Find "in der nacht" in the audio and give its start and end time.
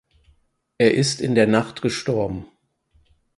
1.21-1.83